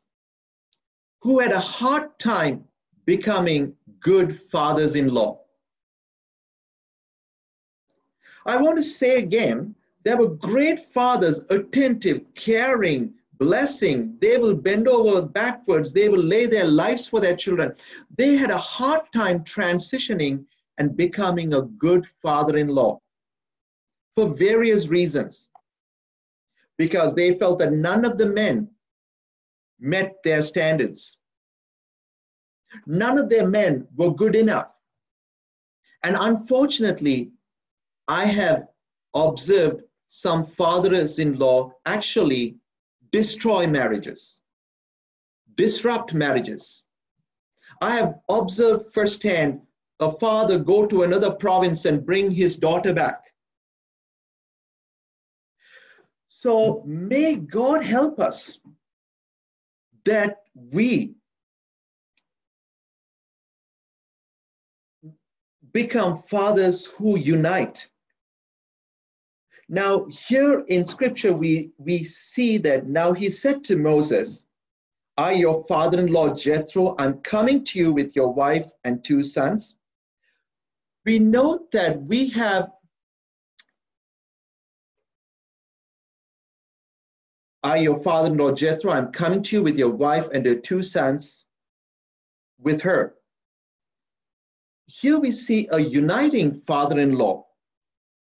[1.21, 2.65] who had a hard time
[3.05, 5.46] becoming good fathers in law.
[8.47, 14.17] I want to say again, there were great fathers, attentive, caring, blessing.
[14.21, 15.91] They will bend over backwards.
[15.91, 17.73] They will lay their lives for their children.
[18.17, 20.45] They had a hard time transitioning
[20.77, 23.01] and becoming a good father in law
[24.15, 25.49] for various reasons.
[26.77, 28.69] Because they felt that none of the men
[29.79, 31.17] met their standards.
[32.85, 34.69] None of their men were good enough.
[36.03, 37.31] And unfortunately,
[38.07, 38.67] I have
[39.13, 42.55] observed some fathers in law actually
[43.11, 44.39] destroy marriages,
[45.55, 46.83] disrupt marriages.
[47.81, 49.61] I have observed firsthand
[49.99, 53.23] a father go to another province and bring his daughter back.
[56.27, 58.59] So may God help us
[60.05, 61.15] that we
[65.73, 67.87] become fathers who unite.
[69.69, 74.45] Now, here in scripture, we, we see that now he said to Moses,
[75.17, 79.23] I, your father in law Jethro, I'm coming to you with your wife and two
[79.23, 79.75] sons
[81.07, 82.69] we note that we have
[87.63, 91.45] I, your father-in-law Jethro, I'm coming to you with your wife and your two sons
[92.59, 93.15] with her.
[94.85, 97.45] Here we see a uniting father-in-law,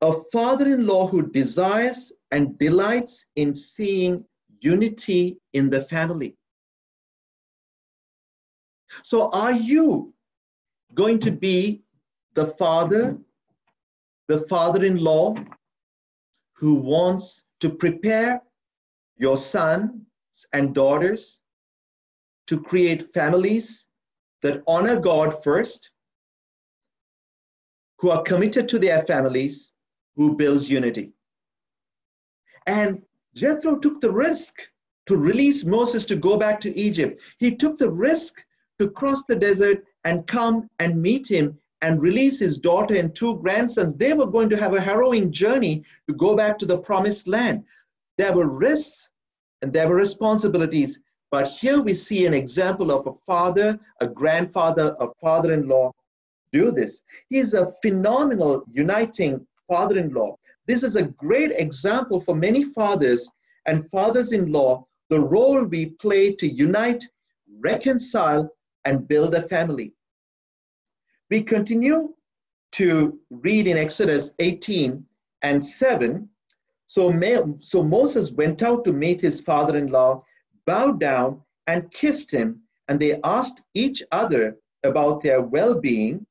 [0.02, 4.24] a father-in-law who desires and delights in seeing
[4.60, 6.36] unity in the family.
[9.04, 10.14] So are you
[10.94, 11.82] going to be
[12.36, 13.18] the father,
[14.28, 15.36] the father in law
[16.54, 18.42] who wants to prepare
[19.18, 20.02] your sons
[20.54, 21.42] and daughters
[22.48, 23.88] to create families
[24.42, 25.92] that honor God first,
[28.00, 29.74] who are committed to their families,
[30.18, 31.14] who builds unity.
[32.66, 33.02] And
[33.34, 34.68] Jethro took the risk
[35.06, 37.22] to release Moses to go back to Egypt.
[37.38, 38.44] He took the risk
[38.80, 43.36] to cross the desert and come and meet him and release his daughter and two
[43.38, 47.28] grandsons, they were going to have a harrowing journey to go back to the promised
[47.28, 47.64] land.
[48.18, 49.10] There were risks
[49.62, 51.00] and there were responsibilities.
[51.30, 55.92] But here we see an example of a father, a grandfather, a father in law
[56.54, 57.02] do this.
[57.30, 60.38] He's a phenomenal uniting father in law.
[60.68, 63.30] This is a great example for many fathers
[63.66, 67.04] and fathers in law, the role we play to unite,
[67.60, 68.50] reconcile,
[68.86, 69.94] and build a family.
[71.30, 72.14] We continue
[72.74, 75.06] to read in Exodus 18
[75.42, 76.30] and 7.
[76.88, 80.24] So, so Moses went out to meet his father in law,
[80.66, 86.26] bowed down, and kissed him, and they asked each other about their well being.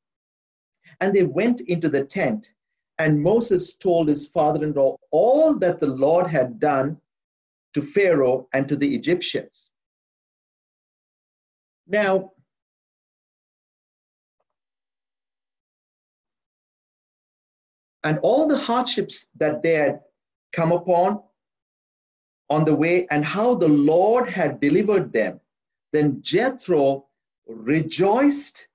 [1.00, 2.52] And they went into the tent.
[2.98, 6.98] And Moses told his father in law all that the Lord had done
[7.74, 9.70] to Pharaoh and to the Egyptians.
[11.86, 12.32] Now,
[18.02, 20.00] and all the hardships that they had
[20.52, 21.22] come upon
[22.48, 25.40] on the way and how the Lord had delivered them,
[25.92, 27.06] then Jethro
[27.46, 28.68] rejoiced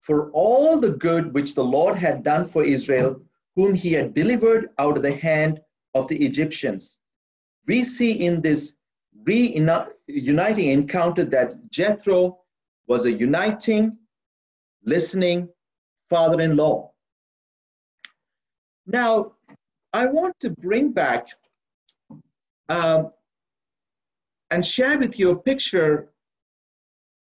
[0.00, 3.20] for all the good which the Lord had done for Israel,
[3.58, 5.60] whom he had delivered out of the hand
[5.96, 6.98] of the Egyptians.
[7.66, 8.74] We see in this
[9.24, 12.38] reuniting encounter that Jethro
[12.86, 13.98] was a uniting,
[14.84, 15.48] listening
[16.08, 16.92] father in law.
[18.86, 19.32] Now,
[19.92, 21.26] I want to bring back
[22.68, 23.10] um,
[24.52, 26.10] and share with you a picture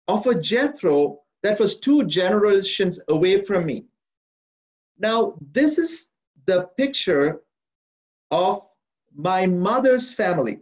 [0.10, 3.86] of a Jethro that was two generations away from me.
[4.98, 6.09] Now, this is
[6.50, 7.42] the picture
[8.32, 8.68] of
[9.16, 10.60] my mother's family.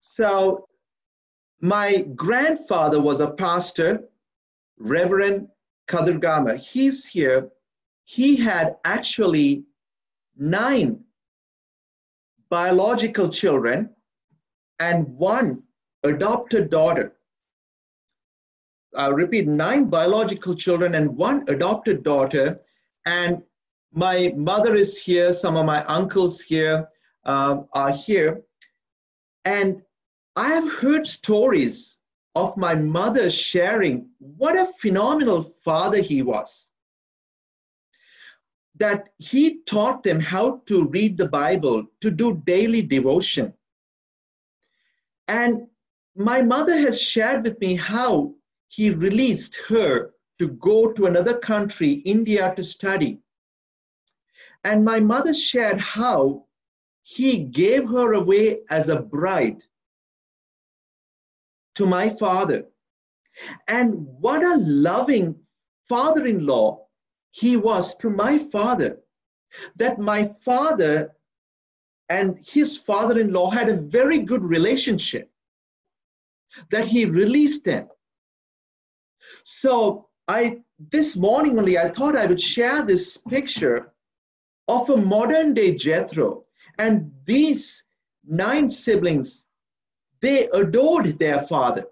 [0.00, 0.68] So,
[1.60, 4.04] my grandfather was a pastor,
[4.78, 5.48] Reverend
[5.88, 6.58] Kadurgama.
[6.58, 7.48] He's here.
[8.04, 9.64] He had actually
[10.36, 11.00] nine
[12.50, 13.90] biological children
[14.80, 15.62] and one
[16.02, 17.16] adopted daughter.
[18.94, 22.58] I repeat, nine biological children and one adopted daughter.
[23.06, 23.42] And
[23.94, 26.88] my mother is here, some of my uncles here
[27.24, 28.42] uh, are here.
[29.44, 29.82] And
[30.36, 31.98] I have heard stories
[32.34, 36.72] of my mother sharing what a phenomenal father he was.
[38.76, 43.54] That he taught them how to read the Bible, to do daily devotion.
[45.28, 45.68] And
[46.16, 48.34] my mother has shared with me how
[48.66, 53.20] he released her to go to another country, India, to study.
[54.64, 56.46] And my mother shared how
[57.02, 59.62] he gave her away as a bride
[61.74, 62.64] to my father.
[63.68, 65.36] And what a loving
[65.88, 66.86] father in law
[67.30, 69.00] he was to my father,
[69.76, 71.14] that my father
[72.08, 75.30] and his father in law had a very good relationship,
[76.70, 77.88] that he released them.
[79.42, 83.92] So I this morning only I thought I would share this picture
[84.68, 86.44] of a modern day Jethro
[86.78, 87.82] and these
[88.24, 89.44] nine siblings
[90.20, 91.84] they adored their father.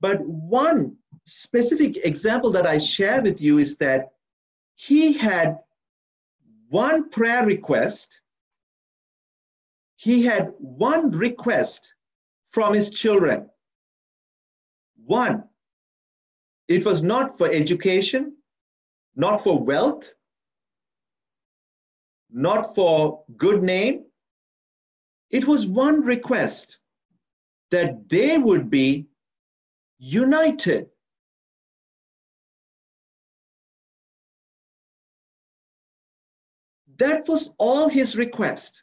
[0.00, 4.12] But one specific example that I share with you is that
[4.74, 5.58] he had
[6.68, 8.20] one prayer request.
[9.96, 11.94] He had one request
[12.46, 13.50] from his children.
[15.04, 15.44] One,
[16.68, 18.36] it was not for education,
[19.16, 20.14] not for wealth,
[22.34, 24.04] not for good name,
[25.30, 26.78] it was one request
[27.70, 29.06] that they would be
[29.98, 30.86] united.
[36.98, 38.82] That was all his request,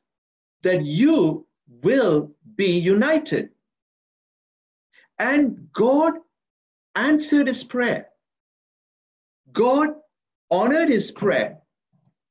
[0.63, 1.45] that you
[1.83, 3.49] will be united.
[5.19, 6.13] And God
[6.95, 8.07] answered his prayer.
[9.51, 9.89] God
[10.49, 11.57] honored his prayer.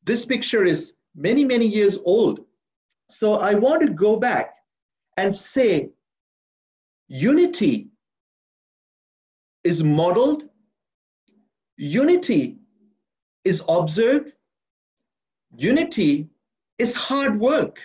[0.04, 2.40] This picture is many, many years old.
[3.09, 4.55] So I want to go back
[5.16, 5.90] and say
[7.09, 7.88] unity
[9.64, 10.44] is modeled,
[11.77, 12.58] unity
[13.44, 14.33] is observed,
[15.56, 16.29] unity
[16.79, 17.79] is hard work,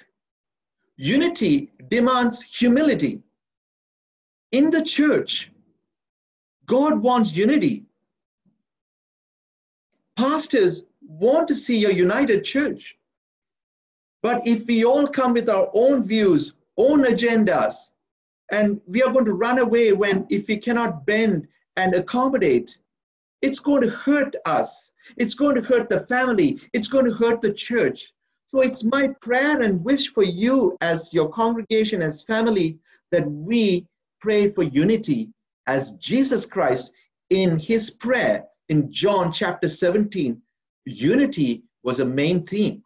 [0.97, 3.21] unity demands humility.
[4.51, 5.51] In the church,
[6.65, 7.85] God wants unity.
[10.15, 12.97] Pastors want to see a united church.
[14.25, 17.91] But if we all come with our own views, own agendas,
[18.51, 22.75] and we are going to run away when if we cannot bend and accommodate,
[23.43, 24.89] it's going to hurt us.
[25.17, 26.59] It's going to hurt the family.
[26.73, 28.13] It's going to hurt the church.
[28.47, 32.79] So it's my prayer and wish for you as your congregation, as family,
[33.11, 33.85] that we
[34.19, 35.29] pray for unity
[35.67, 36.91] as Jesus Christ
[37.29, 40.41] in his prayer in John chapter 17
[40.85, 42.81] unity was a main theme.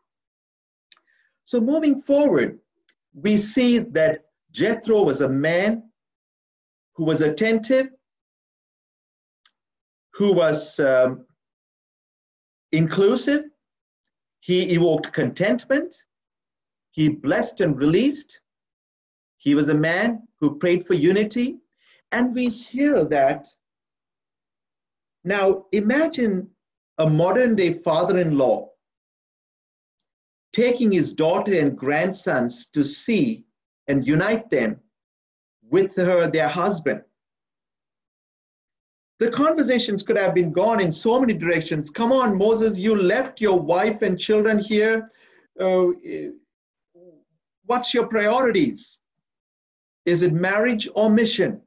[1.50, 2.60] So moving forward,
[3.12, 5.89] we see that Jethro was a man
[6.93, 7.88] who was attentive,
[10.14, 11.26] who was um,
[12.72, 13.45] inclusive,
[14.41, 15.95] he evoked contentment,
[16.91, 18.41] he blessed and released,
[19.38, 21.58] he was a man who prayed for unity,
[22.12, 23.47] and we hear that.
[25.24, 26.52] Now, imagine
[27.00, 28.70] a modern day father in law
[30.54, 33.45] taking his daughter and grandsons to see
[33.88, 34.80] and unite them
[35.70, 37.02] with her, their husband.
[39.20, 41.89] The conversations could have been gone in so many directions.
[41.89, 45.10] Come on, Moses, you left your wife and children here.
[45.60, 45.88] Uh,
[47.66, 48.97] what's your priorities?
[50.06, 51.62] Is it marriage or mission?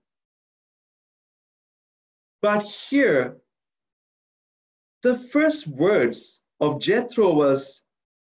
[2.40, 3.36] But here,
[5.02, 7.81] the first words of Jethro was,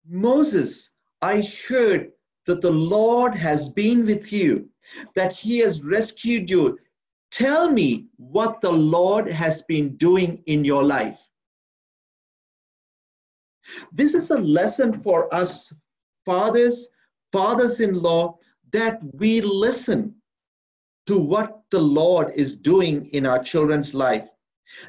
[0.08, 0.90] Moses,
[1.22, 2.12] I heard
[2.46, 4.68] that the Lord has been with you,
[5.14, 6.78] that he has rescued you.
[7.30, 11.20] Tell me what the Lord has been doing in your life.
[13.92, 15.72] This is a lesson for us
[16.24, 16.88] fathers,
[17.32, 18.38] fathers in law,
[18.72, 20.14] that we listen
[21.06, 24.28] to what the Lord is doing in our children's life,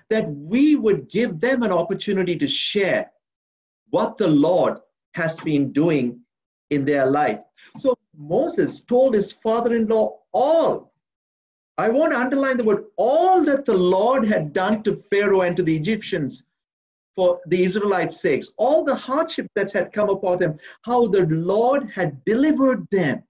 [0.10, 3.12] that we would give them an opportunity to share
[3.90, 4.80] what the Lord
[5.18, 6.20] has been doing
[6.70, 7.42] in their life.
[7.78, 10.94] So Moses told his father in law all.
[11.78, 15.56] I want to underline the word all that the Lord had done to Pharaoh and
[15.58, 16.44] to the Egyptians
[17.16, 21.90] for the Israelites' sakes, all the hardship that had come upon them, how the Lord
[21.90, 23.24] had delivered them.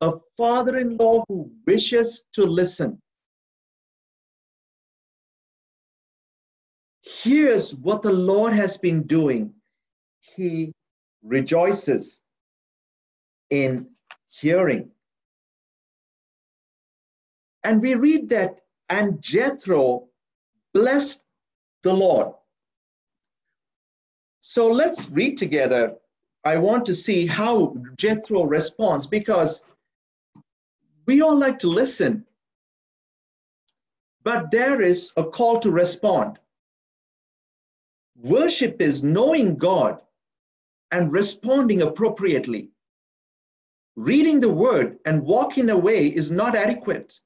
[0.00, 3.00] A father in law who wishes to listen.
[7.02, 9.52] Here's what the Lord has been doing.
[10.20, 10.72] He
[11.24, 12.20] rejoices
[13.50, 13.88] in
[14.28, 14.90] hearing.
[17.64, 18.60] And we read that,
[18.90, 20.08] and Jethro
[20.74, 21.22] blessed
[21.82, 22.34] the Lord.
[24.40, 25.96] So let's read together.
[26.44, 29.62] I want to see how Jethro responds because
[31.06, 32.26] we all like to listen,
[34.22, 36.38] but there is a call to respond.
[38.22, 40.03] Worship is knowing God
[40.94, 42.68] and responding appropriately.
[43.96, 47.18] Reading the word and walking away is not adequate.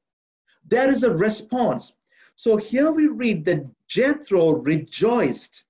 [0.67, 1.93] There is a response.
[2.35, 5.65] So here we read that Jethro rejoiced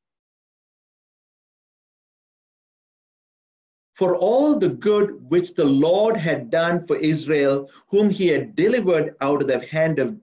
[3.95, 9.17] for all the good which the Lord had done for Israel, whom he had delivered
[9.21, 10.17] out of the hand of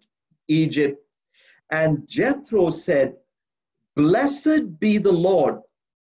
[0.48, 0.98] Egypt.
[1.72, 3.18] And Jethro said,
[3.98, 5.60] Blessed be the Lord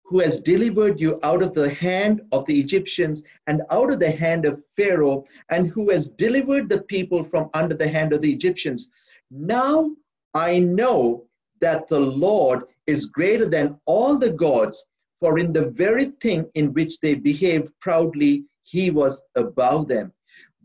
[0.06, 4.10] who has delivered you out of the hand of the Egyptians and out of the
[4.10, 8.32] hand of Pharaoh, and who has delivered the people from under the hand of the
[8.32, 8.88] Egyptians.
[9.30, 9.90] Now
[10.34, 11.26] I know
[11.60, 14.84] that the Lord is greater than all the gods,
[15.18, 20.12] for in the very thing in which they behaved proudly, he was above them.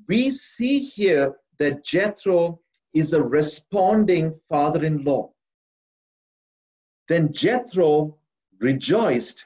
[0.07, 2.59] We see here that Jethro
[2.93, 5.31] is a responding father in law.
[7.07, 8.17] Then Jethro
[8.61, 9.45] rejoiced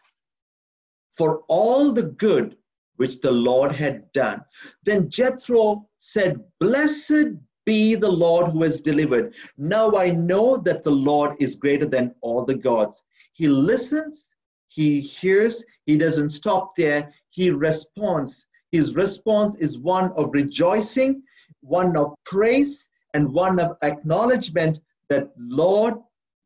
[1.12, 2.58] for all the good
[2.98, 4.42] which the Lord had done.
[4.84, 7.36] Then Jethro said, Blessed
[7.66, 9.34] be the Lord who has delivered.
[9.58, 13.04] Now I know that the Lord is greater than all the gods.
[13.34, 14.36] He listens,
[14.68, 18.46] he hears, he doesn't stop there, he responds.
[18.72, 21.24] His response is one of rejoicing,
[21.62, 25.96] one of praise, and one of acknowledgement that Lord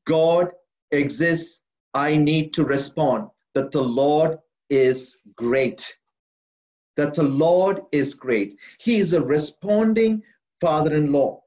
[0.06, 0.52] God
[0.92, 1.62] exists
[1.94, 4.38] I need to respond that the Lord
[4.70, 5.98] is great.
[6.98, 8.60] That the Lord is great.
[8.80, 10.22] He is a responding
[10.62, 11.42] father in law.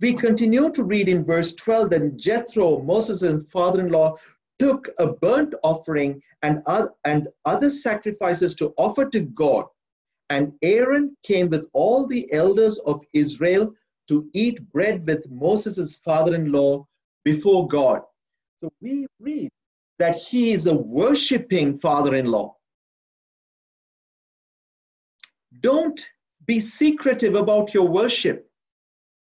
[0.00, 4.16] We continue to read in verse 12 that Jethro, Moses' father in law,
[4.58, 6.60] took a burnt offering and,
[7.04, 9.66] and other sacrifices to offer to God.
[10.30, 13.72] And Aaron came with all the elders of Israel
[14.08, 16.86] to eat bread with Moses' father in law
[17.24, 18.02] before God.
[18.58, 19.50] So we read
[19.98, 22.56] that he is a worshiping father in law.
[25.60, 26.08] Don't
[26.46, 28.50] be secretive about your worship.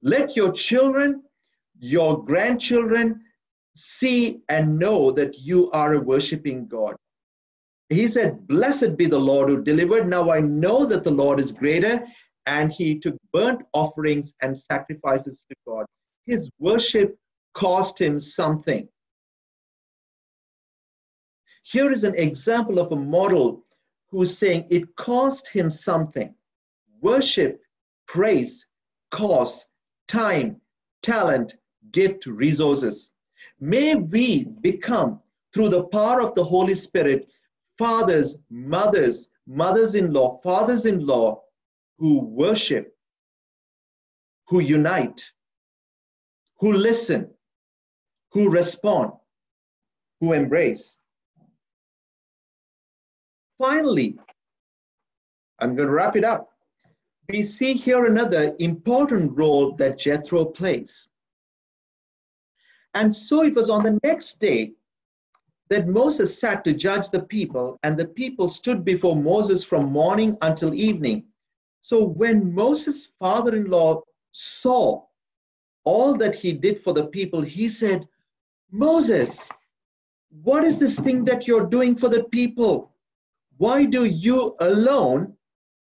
[0.01, 1.24] Let your children,
[1.80, 3.22] your grandchildren
[3.76, 6.95] see and know that you are a worshiping God.
[7.89, 10.07] He said, Blessed be the Lord who delivered.
[10.07, 12.05] Now I know that the Lord is greater.
[12.45, 15.86] And he took burnt offerings and sacrifices to God.
[16.26, 17.15] His worship
[17.53, 18.88] cost him something.
[21.72, 23.63] Here is an example of a model
[24.07, 26.34] who's saying it cost him something.
[26.99, 27.61] Worship,
[28.07, 28.65] praise,
[29.11, 29.67] cost,
[30.07, 30.59] time,
[31.03, 31.57] talent,
[31.91, 33.11] gift, resources.
[33.59, 35.20] May we become,
[35.53, 37.28] through the power of the Holy Spirit,
[37.78, 41.39] fathers, mothers, mothers in law, fathers in law
[41.99, 42.97] who worship,
[44.47, 45.24] who unite,
[46.59, 47.30] who listen,
[48.32, 49.11] who respond,
[50.20, 50.95] who embrace.
[53.60, 54.18] Finally,
[55.60, 56.49] I'm going to wrap it up.
[57.30, 61.10] We see here another important role that Jethro plays.
[62.95, 64.72] And so it was on the next day
[65.70, 70.36] that Moses sat to judge the people, and the people stood before Moses from morning
[70.41, 71.26] until evening.
[71.82, 74.01] So when Moses' father in law
[74.32, 75.03] saw
[75.84, 78.07] all that he did for the people, he said,
[78.72, 79.49] Moses,
[80.43, 82.88] what is this thing that you're doing for the people?
[83.60, 85.36] Why do you alone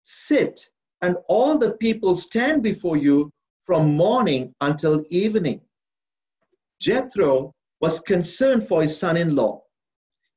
[0.04, 0.68] sit
[1.02, 3.32] and all the people stand before you
[3.64, 5.60] from morning until evening?
[6.80, 9.64] Jethro was concerned for his son in law.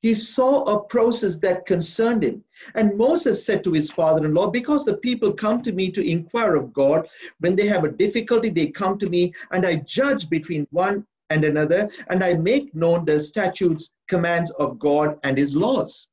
[0.02, 2.42] He saw a process that concerned him.
[2.74, 6.04] And Moses said to his father in law, Because the people come to me to
[6.04, 7.08] inquire of God,
[7.38, 11.44] when they have a difficulty, they come to me, and I judge between one and
[11.44, 16.08] another, and I make known the statutes, commands of God, and his laws.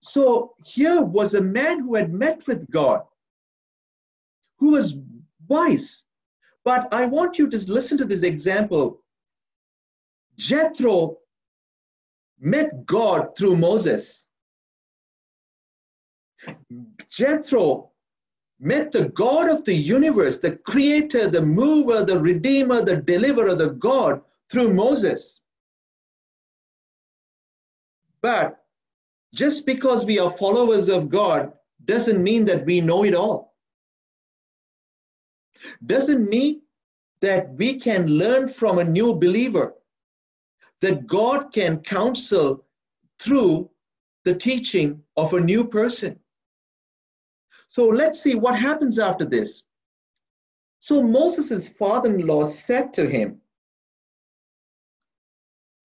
[0.00, 3.02] So here was a man who had met with God,
[4.58, 4.96] who was
[5.48, 6.04] wise.
[6.64, 9.02] But I want you to listen to this example.
[10.36, 11.18] Jethro
[12.38, 14.26] met God through Moses.
[17.08, 17.90] Jethro
[18.60, 23.70] met the God of the universe, the creator, the mover, the redeemer, the deliverer, the
[23.70, 24.20] God
[24.50, 25.40] through Moses.
[28.20, 28.64] But
[29.34, 31.52] just because we are followers of God
[31.84, 33.54] doesn't mean that we know it all.
[35.86, 36.62] Doesn't mean
[37.20, 39.74] that we can learn from a new believer,
[40.80, 42.64] that God can counsel
[43.18, 43.68] through
[44.24, 46.18] the teaching of a new person.
[47.68, 49.64] So let's see what happens after this.
[50.80, 53.40] So Moses' father in law said to him,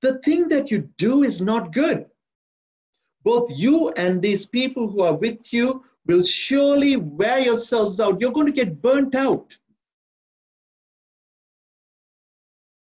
[0.02, 2.06] The thing that you do is not good.
[3.24, 8.20] Both you and these people who are with you will surely wear yourselves out.
[8.20, 9.58] You're going to get burnt out.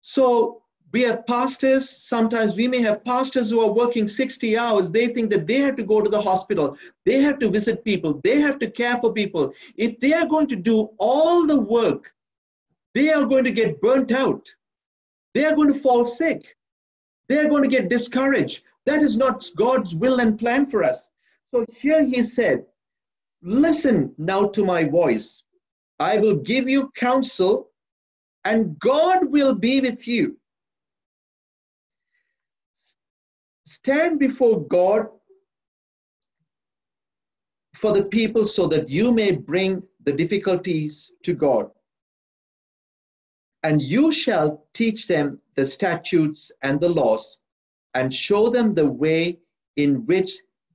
[0.03, 0.63] So
[0.93, 4.91] we have pastors, sometimes we may have pastors who are working 60 hours.
[4.91, 6.77] They think that they have to go to the hospital,
[7.07, 9.53] they have to visit people, they have to care for people.
[9.77, 12.13] If they are going to do all the work,
[12.95, 14.53] they are going to get burnt out.
[15.35, 16.57] They are going to fall sick.
[17.29, 18.65] They are going to get discouraged.
[18.87, 21.09] That is not God's will and plan for us.
[21.47, 22.65] So here he said,
[23.43, 25.45] Listen now to my voice.
[25.99, 27.71] I will give you counsel,
[28.45, 30.37] and God will be with you.
[33.71, 35.07] stand before God
[37.75, 41.71] for the people so that you may bring the difficulties to God.
[43.63, 47.39] And you shall teach them the statutes and the laws,
[47.95, 49.39] and show them the way
[49.77, 50.33] in which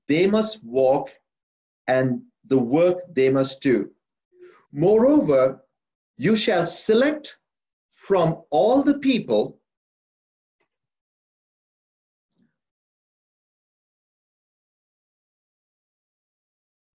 [0.08, 1.10] they must walk
[1.88, 3.90] and the work they must do.
[4.72, 5.64] Moreover,
[6.18, 7.38] you shall select
[7.92, 9.60] from all the people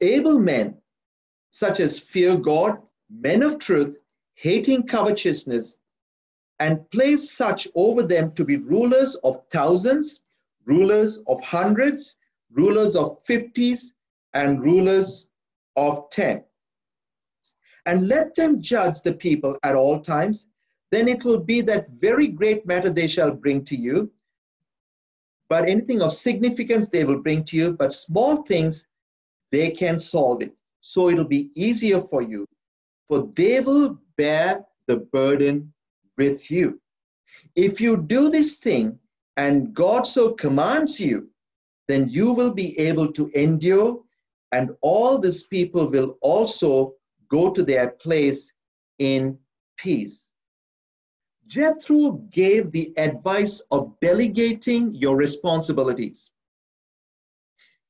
[0.01, 0.77] able men,
[1.51, 2.79] such as fear God,
[3.11, 3.97] men of truth,
[4.35, 5.79] hating covetousness,
[6.61, 10.21] and place such over them to be rulers of thousands,
[10.67, 12.17] rulers of hundreds,
[12.53, 13.95] rulers of fifties,
[14.35, 15.27] and rulers
[15.77, 16.45] of ten.
[17.87, 20.47] And let them judge the people at all times.
[20.93, 24.13] Then it will be that very great matter they shall bring to you.
[25.49, 28.87] But anything of significance they will bring to you, but small things
[29.51, 30.53] they can solve it.
[30.83, 32.47] So it'll be easier for you,
[33.09, 35.73] for they will bear the burden
[36.21, 36.79] with you.
[37.57, 38.99] If you do this thing
[39.37, 41.29] and God so commands you,
[41.89, 44.01] then you will be able to endure,
[44.53, 46.95] and all these people will also
[47.29, 48.53] go to their place
[48.99, 49.39] in
[49.77, 50.29] peace.
[51.47, 56.31] Jethro gave the advice of delegating your responsibilities.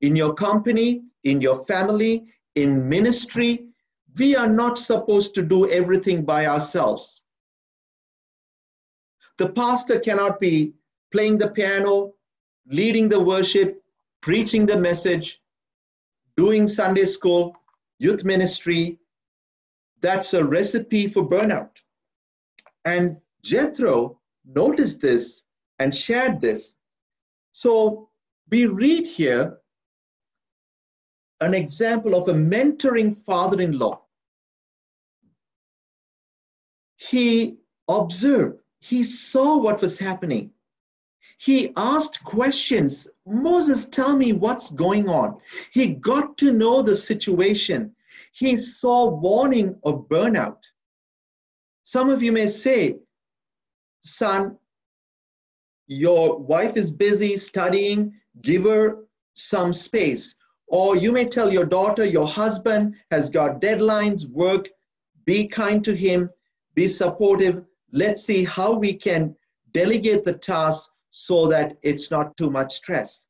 [0.01, 2.25] In your company, in your family,
[2.55, 3.67] in ministry,
[4.19, 7.20] we are not supposed to do everything by ourselves.
[9.41, 10.75] The pastor cannot be
[11.13, 12.13] playing the piano,
[12.67, 13.83] leading the worship,
[14.21, 15.41] preaching the message,
[16.37, 17.57] doing Sunday school,
[17.99, 18.99] youth ministry.
[20.03, 21.71] That's a recipe for burnout.
[22.85, 25.43] And Jethro noticed this
[25.79, 26.77] and shared this.
[27.53, 28.11] So
[28.51, 29.57] we read here
[31.41, 34.03] an example of a mentoring father in law.
[36.97, 40.51] He observed, he saw what was happening.
[41.39, 43.09] He asked questions.
[43.27, 45.39] Moses, tell me what's going on.
[45.71, 47.95] He got to know the situation.
[48.33, 50.63] He saw warning of burnout.
[51.83, 52.97] Some of you may say,
[54.05, 54.59] son,
[55.87, 59.05] your wife is busy studying, give her
[59.35, 60.35] some space.
[60.69, 64.69] Or you may tell your daughter, your husband has got deadlines, work,
[65.25, 66.31] be kind to him,
[66.75, 67.65] be supportive.
[67.93, 69.37] Let's see how we can
[69.73, 73.27] delegate the task so that it's not too much stress.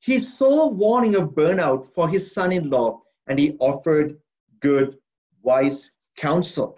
[0.00, 4.16] He saw warning of burnout for his son in law and he offered
[4.60, 4.98] good,
[5.42, 6.76] wise counsel.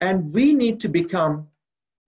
[0.00, 1.48] And we need to become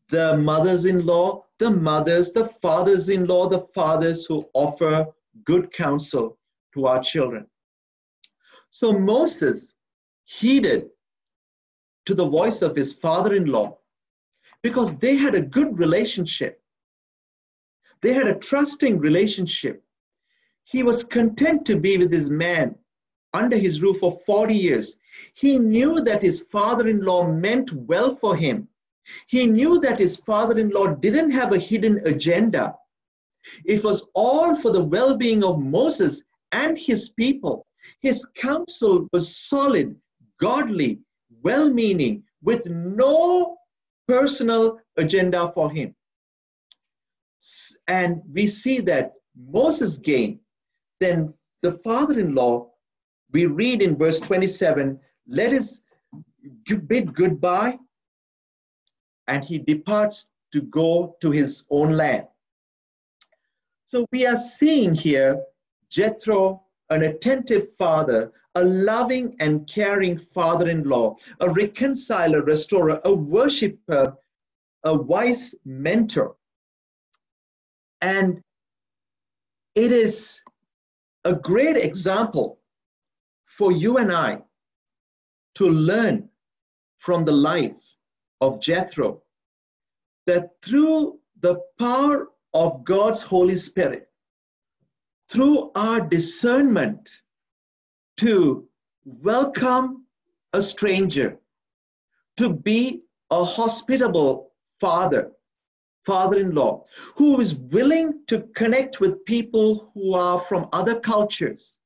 [0.08, 5.06] the mothers in law, the mothers, the fathers in law, the fathers who offer
[5.44, 6.38] good counsel
[6.74, 7.46] to our children.
[8.70, 9.74] So Moses
[10.24, 10.88] heeded
[12.07, 13.78] to the voice of his father in law
[14.62, 16.61] because they had a good relationship.
[18.00, 19.82] They had a trusting relationship.
[20.64, 22.76] He was content to be with his man
[23.34, 24.96] under his roof for 40 years.
[25.34, 28.68] He knew that his father in law meant well for him.
[29.26, 32.76] He knew that his father in law didn't have a hidden agenda.
[33.64, 36.22] It was all for the well being of Moses
[36.53, 37.66] and his people.
[38.00, 39.96] His counsel was solid,
[40.38, 41.00] godly,
[41.43, 43.57] well meaning, with no
[44.09, 45.95] personal agenda for him.
[47.88, 50.38] And we see that Moses gained.
[51.01, 52.70] Then the father in law,
[53.32, 55.80] we read in verse 27 let us
[56.86, 57.78] bid goodbye,
[59.28, 62.26] and he departs to go to his own land.
[63.86, 65.43] So we are seeing here
[65.88, 73.14] Jethro, an attentive father, a loving and caring father in law, a reconciler, restorer, a
[73.14, 74.14] worshiper,
[74.84, 76.36] a wise mentor.
[78.00, 78.42] And
[79.74, 80.40] it is
[81.24, 82.59] a great example
[83.44, 84.42] for you and I
[85.55, 86.28] to learn
[86.98, 87.96] from the life
[88.40, 89.22] of Jethro
[90.26, 94.09] that through the power of God's Holy Spirit,
[95.28, 97.22] through our discernment
[98.22, 98.68] to
[99.04, 100.06] welcome
[100.52, 101.36] a stranger,
[102.36, 103.02] to be
[103.32, 105.32] a hospitable father,
[106.06, 106.84] father in law,
[107.16, 111.78] who is willing to connect with people who are from other cultures.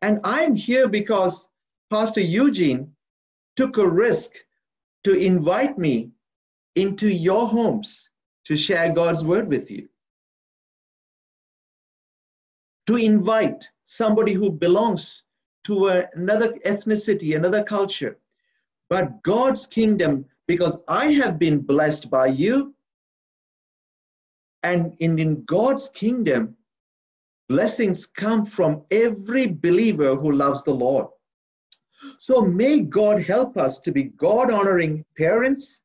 [0.00, 1.50] And I'm here because
[1.90, 2.90] Pastor Eugene
[3.54, 4.32] took a risk
[5.04, 6.10] to invite me
[6.74, 8.08] into your homes
[8.46, 9.90] to share God's word with you
[12.86, 15.22] to invite somebody who belongs
[15.64, 18.18] to another ethnicity, another culture.
[18.90, 22.74] But God's kingdom, because I have been blessed by you,
[24.62, 26.56] and in, in God's kingdom,
[27.48, 31.06] blessings come from every believer who loves the Lord.
[32.18, 35.80] So may God help us to be God honoring parents,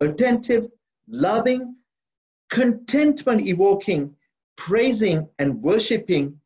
[0.00, 0.70] attentive,
[1.06, 1.76] loving,
[2.50, 4.14] contentment evoking
[4.56, 6.38] praising and worshiping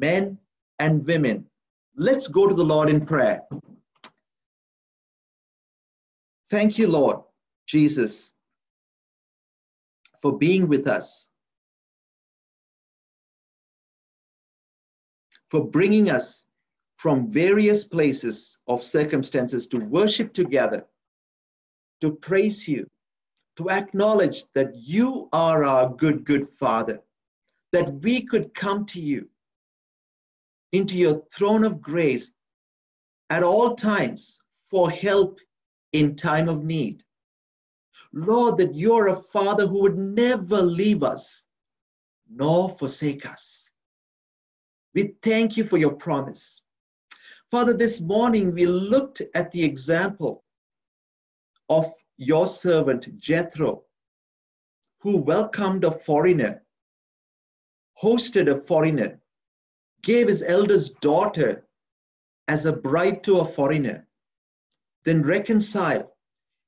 [0.00, 0.38] men
[0.78, 1.46] and women.
[1.94, 3.42] Let's go to the Lord in prayer.
[6.48, 7.18] Thank you, Lord
[7.66, 8.32] Jesus,
[10.22, 11.28] for being with us,
[15.50, 16.46] for bringing us
[16.96, 20.84] from various places of circumstances to worship together,
[22.00, 22.86] to praise you,
[23.56, 27.00] to acknowledge that you are our good, good Father
[27.72, 29.28] that we could come to you
[30.72, 32.30] into your throne of grace
[33.30, 34.40] at all times
[34.70, 35.38] for help
[35.92, 37.02] in time of need.
[38.12, 41.46] Lord, that you're a father who would never leave us
[42.28, 43.68] nor forsake us.
[44.94, 46.62] We thank you for your promise.
[47.50, 50.44] Father, this morning we looked at the example
[51.68, 53.82] of your servant Jethro,
[55.00, 56.62] who welcomed a foreigner
[58.02, 59.19] hosted a foreigner,
[60.02, 61.64] gave his eldest daughter
[62.48, 64.06] as a bride to a foreigner,
[65.04, 66.06] then reconciled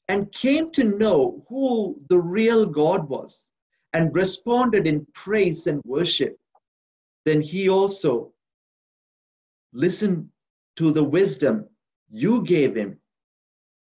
[0.09, 3.49] and came to know who the real God was
[3.93, 6.39] and responded in praise and worship,
[7.25, 8.33] then he also
[9.73, 10.29] listened
[10.77, 11.67] to the wisdom
[12.11, 12.99] you gave him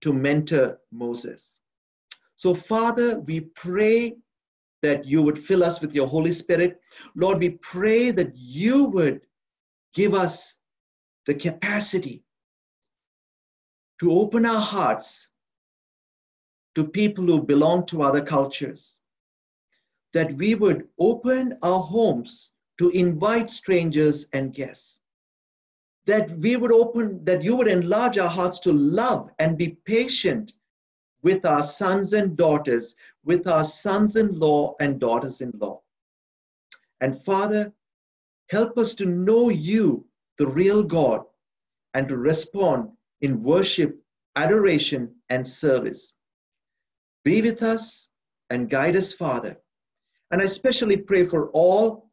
[0.00, 1.58] to mentor Moses.
[2.34, 4.16] So, Father, we pray
[4.82, 6.80] that you would fill us with your Holy Spirit.
[7.14, 9.20] Lord, we pray that you would
[9.94, 10.56] give us
[11.26, 12.22] the capacity
[14.00, 15.28] to open our hearts
[16.74, 18.98] to people who belong to other cultures,
[20.12, 24.98] that we would open our homes to invite strangers and guests,
[26.06, 30.54] that we would open, that you would enlarge our hearts to love and be patient
[31.22, 35.80] with our sons and daughters, with our sons in law and daughters in law.
[37.00, 37.72] And Father,
[38.52, 40.04] help us to know you,
[40.36, 41.22] the real God,
[41.94, 42.90] and to respond
[43.22, 43.98] in worship,
[44.36, 46.12] adoration, and service.
[47.24, 48.08] Be with us
[48.50, 49.56] and guide us, Father.
[50.30, 52.10] And I especially pray for all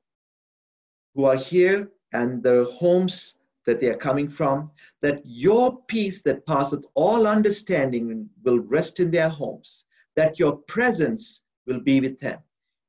[1.14, 3.36] who are here and the homes
[3.66, 4.72] that they are coming from,
[5.02, 9.86] that your peace that passeth all understanding will rest in their homes,
[10.16, 12.40] that your presence will be with them.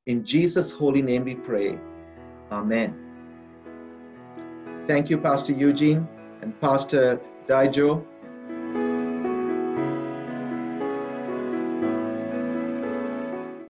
[0.05, 1.77] In Jesus' holy name we pray.
[2.51, 3.10] Amen.
[4.87, 6.07] Thank you, Pastor Eugene
[6.41, 8.05] and Pastor Daijo.